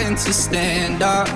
trying 0.00 0.14
to 0.14 0.32
stand 0.32 1.02
up. 1.02 1.26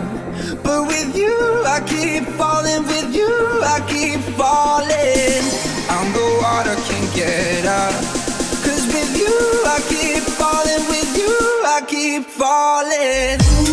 But 0.63 0.87
with 0.87 1.17
you, 1.17 1.37
I 1.67 1.81
keep 1.85 2.25
falling, 2.39 2.83
with 2.87 3.15
you, 3.15 3.29
I 3.65 3.79
keep 3.89 4.21
falling. 4.39 5.43
I'm 5.95 6.13
the 6.13 6.27
water, 6.43 6.77
can't 6.87 7.15
get 7.15 7.67
up. 7.67 7.93
Cause 8.65 8.87
with 8.87 9.19
you, 9.19 9.37
I 9.67 9.79
keep 9.89 10.23
falling, 10.41 10.85
with 10.93 11.17
you, 11.17 11.37
I 11.67 11.83
keep 11.89 12.25
falling. 12.25 13.72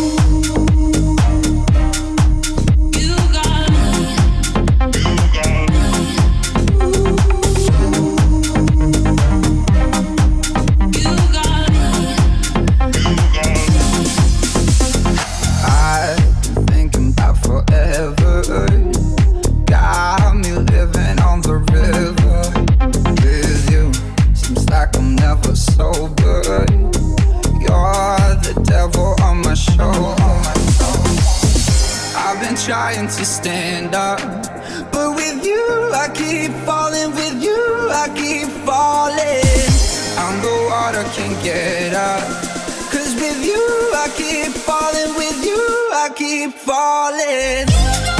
trying 32.92 33.06
to 33.06 33.24
stand 33.24 33.94
up. 33.94 34.18
But 34.90 35.14
with 35.14 35.44
you, 35.44 35.90
I 35.94 36.08
keep 36.12 36.50
falling, 36.66 37.10
with 37.14 37.42
you, 37.42 37.88
I 37.90 38.08
keep 38.16 38.48
falling. 38.66 39.70
I'm 40.18 40.36
the 40.42 40.56
water, 40.70 41.04
can't 41.14 41.42
get 41.44 41.94
up. 41.94 42.22
Cause 42.90 43.14
with 43.14 43.44
you, 43.44 43.64
I 43.94 44.08
keep 44.16 44.52
falling, 44.52 45.14
with 45.16 45.44
you, 45.44 45.62
I 45.92 46.10
keep 46.16 46.52
falling. 46.54 48.19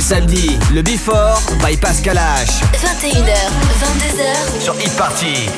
Samedi, 0.00 0.58
le 0.72 0.82
Before 0.82 1.38
by 1.60 1.76
Pascal 1.76 2.16
H. 2.16 2.62
21h, 2.72 3.50
22h. 3.78 4.60
Sur 4.60 4.74
Hit 4.74 4.96
Party. 4.96 5.48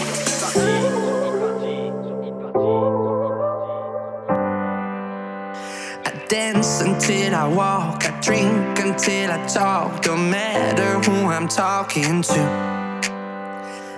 I 6.05 6.13
dance 6.29 6.81
until 6.81 7.35
I 7.35 7.47
walk, 7.47 8.05
I 8.05 8.11
drink 8.21 8.79
until 8.79 9.31
I 9.31 9.39
talk. 9.47 10.03
Don't 10.03 10.29
matter 10.31 10.99
who 11.07 11.29
I'm 11.29 11.47
talking 11.47 12.23
to. 12.23 12.41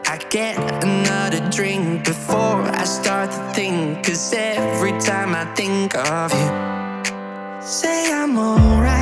I 0.06 0.18
get 0.28 0.58
another 0.84 1.40
drink 1.50 2.04
before 2.04 2.62
I 2.62 2.84
start 2.84 3.30
to 3.30 3.52
think. 3.54 4.04
Cause 4.04 4.34
every 4.34 4.92
time 5.00 5.34
I 5.34 5.46
think 5.54 5.94
of 5.94 6.32
you, 6.32 7.62
say 7.62 8.12
I'm 8.12 8.36
alright, 8.36 9.01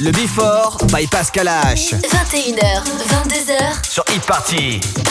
le 0.00 0.12
Before 0.12 0.76
by 0.92 1.06
Pascal 1.06 1.48
H. 1.48 1.94
21h, 1.94 2.84
22h 3.08 3.88
sur 3.88 4.04
Hit 4.08 5.07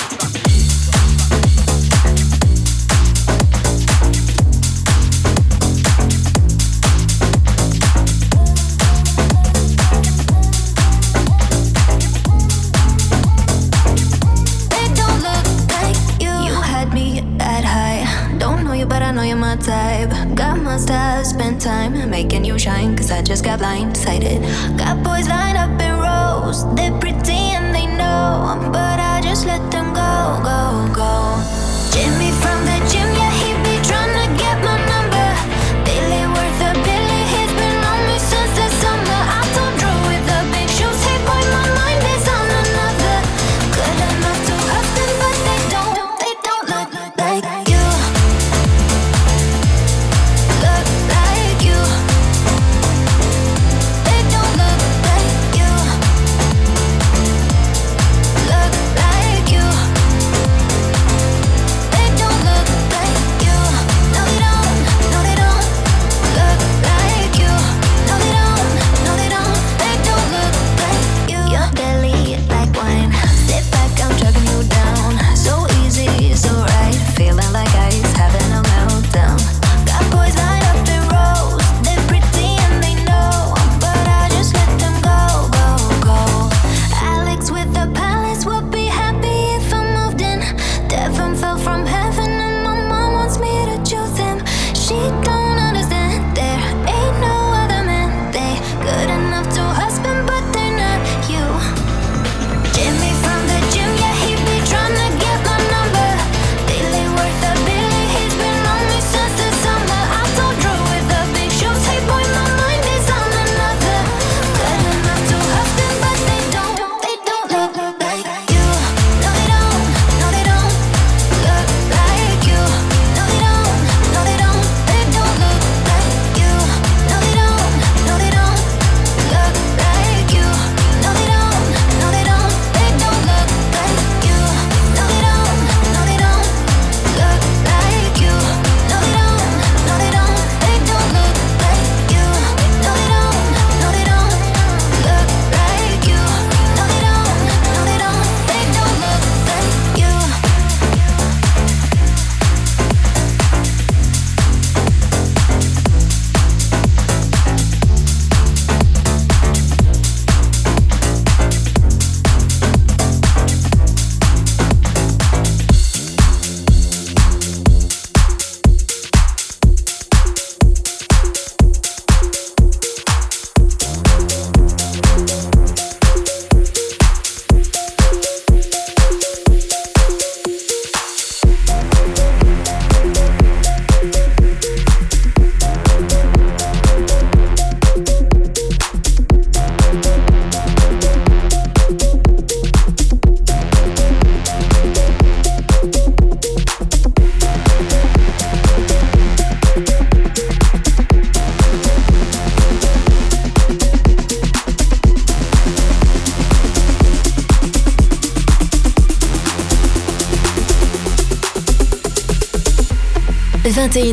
I 23.18 23.22
just 23.24 23.44
got 23.44 23.60
blindsided. 23.60 24.42
Got 24.78 25.02
boys 25.04 25.28
lined 25.28 25.58
up 25.58 25.82
in 25.82 25.94
rows, 25.98 26.72
They're 26.76 26.92
pretty 27.00 27.32
and 27.32 27.74
they 27.74 27.88
know, 27.88 28.70
but 28.72 29.00
I 29.00 29.22
just 29.24 29.48
let 29.48 29.72
them. 29.72 29.77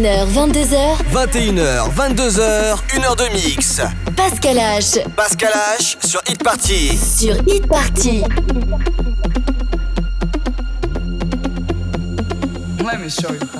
21h, 0.04 0.26
22h. 0.26 0.96
21h, 1.12 1.90
22h, 1.94 2.76
1h 2.90 3.16
de 3.16 3.32
mix. 3.32 3.80
Pascal 4.14 4.58
H. 4.58 5.02
Pascal 5.16 5.50
H 5.78 5.96
sur 6.06 6.20
Hit 6.28 6.44
Party. 6.44 6.98
Sur 6.98 7.36
Hit 7.46 7.66
Party. 7.66 8.22
Let 12.84 12.98
me 12.98 13.08
show 13.08 13.32
you. 13.32 13.53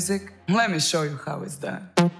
music. 0.00 0.32
Let 0.48 0.70
me 0.70 0.80
show 0.80 1.02
you 1.02 1.18
how 1.26 1.42
it's 1.42 1.56
done. 1.56 2.19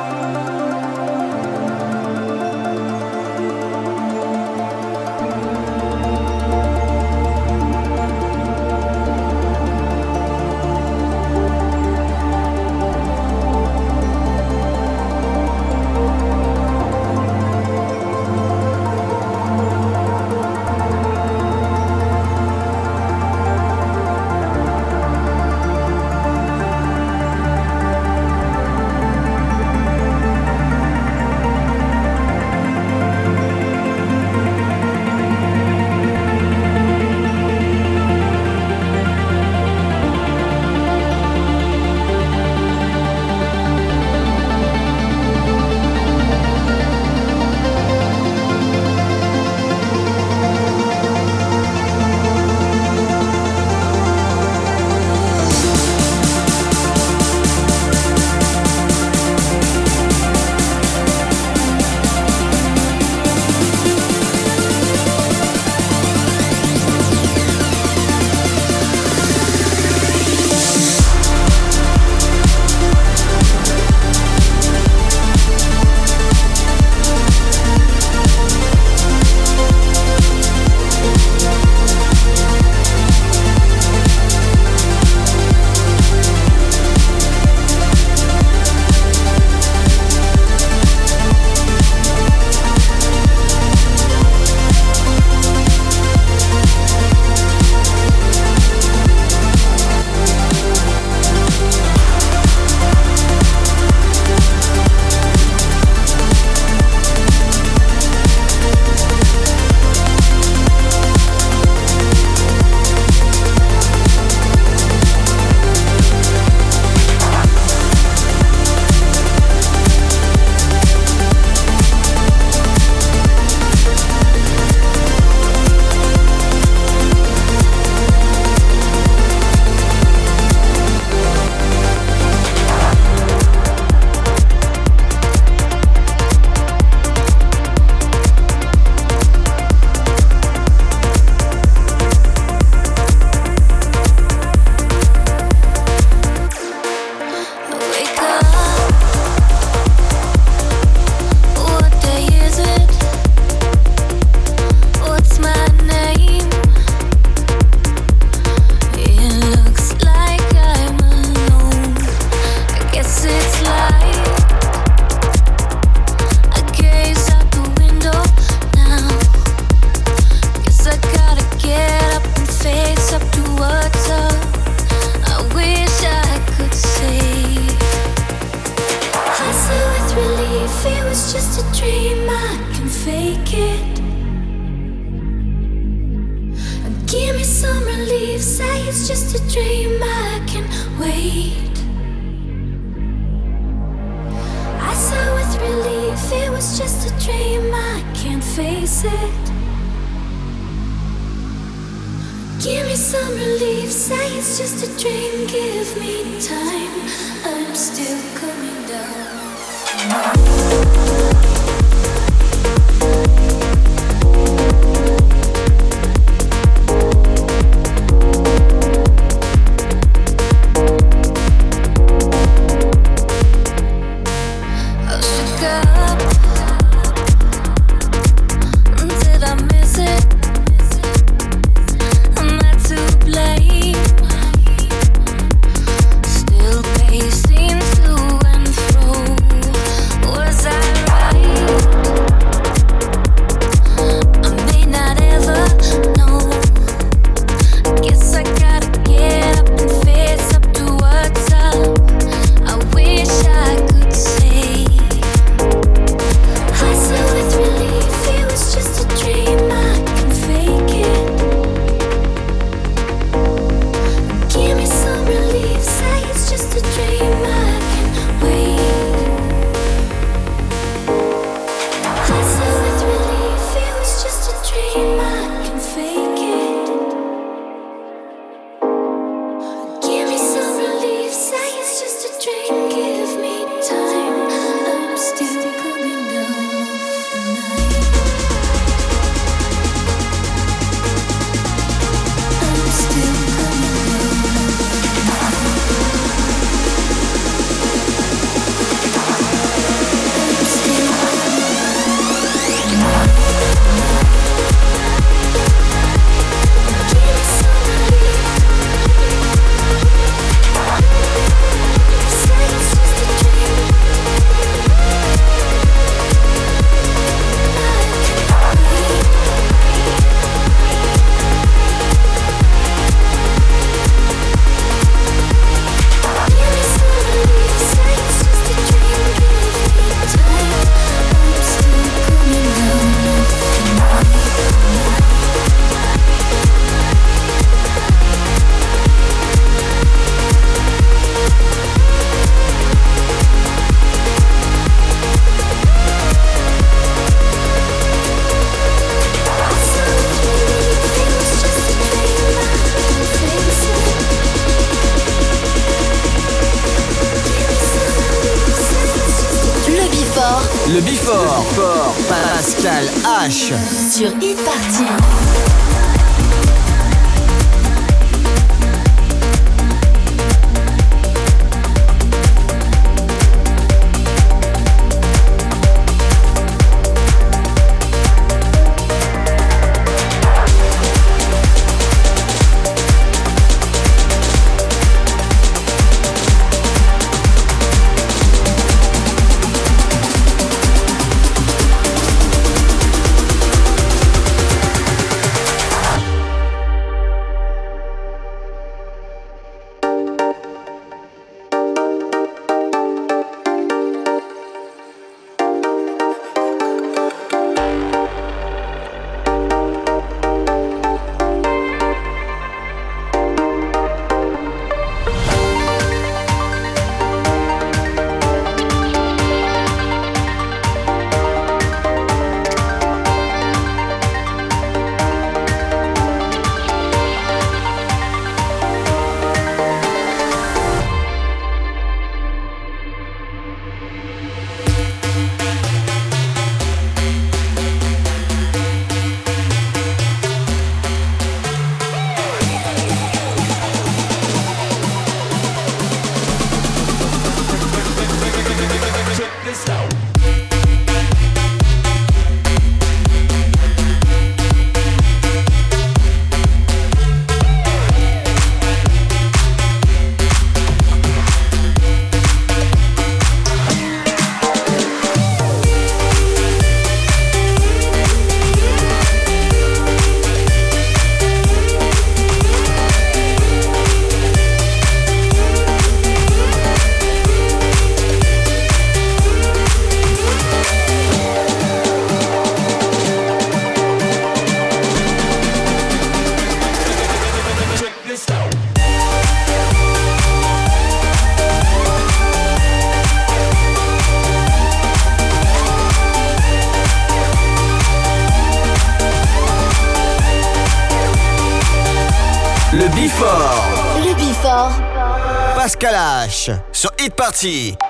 Sur 507.53 508.00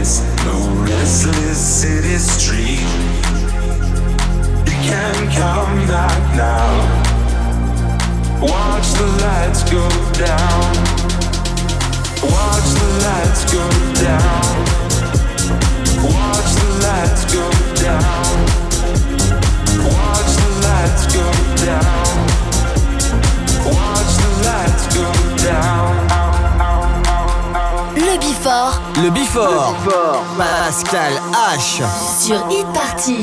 this 0.00 0.22
no 0.46 0.56
restless 0.84 1.58
city 1.58 2.16
street. 2.16 2.80
You 4.66 4.76
can 4.88 5.16
come 5.40 5.76
back 5.86 6.20
now. 6.34 6.70
Watch 8.40 8.88
the 9.00 9.08
lights 9.24 9.62
go 9.64 9.86
down. 10.26 10.70
Watch 12.34 12.68
the 12.80 12.90
lights 13.04 13.52
go 13.52 13.64
down. 14.02 14.89
Le 29.02 29.08
Before. 29.08 29.72
Le 29.72 29.84
Before. 29.86 30.24
Pascal 30.36 31.14
H. 31.32 31.82
Sur 32.18 32.36
e-party. 32.50 33.22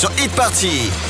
Sur 0.00 0.10
Hit 0.16 0.30
Party. 0.34 1.09